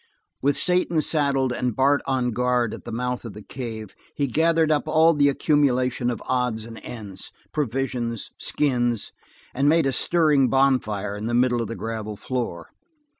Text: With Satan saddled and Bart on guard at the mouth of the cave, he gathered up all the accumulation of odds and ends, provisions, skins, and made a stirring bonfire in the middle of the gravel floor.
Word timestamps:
With 0.41 0.57
Satan 0.57 0.99
saddled 1.01 1.53
and 1.53 1.75
Bart 1.75 2.01
on 2.07 2.31
guard 2.31 2.73
at 2.73 2.85
the 2.85 2.91
mouth 2.91 3.23
of 3.23 3.33
the 3.33 3.43
cave, 3.43 3.93
he 4.15 4.25
gathered 4.25 4.71
up 4.71 4.87
all 4.87 5.13
the 5.13 5.29
accumulation 5.29 6.09
of 6.09 6.23
odds 6.27 6.65
and 6.65 6.79
ends, 6.83 7.31
provisions, 7.53 8.31
skins, 8.39 9.11
and 9.53 9.69
made 9.69 9.85
a 9.85 9.93
stirring 9.93 10.49
bonfire 10.49 11.15
in 11.15 11.27
the 11.27 11.35
middle 11.35 11.61
of 11.61 11.67
the 11.67 11.75
gravel 11.75 12.17
floor. 12.17 12.71